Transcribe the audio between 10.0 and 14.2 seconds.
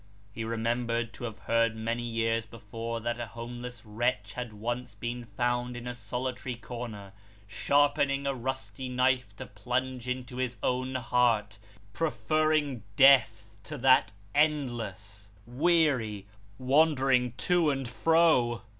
into his own heart, preferring death to that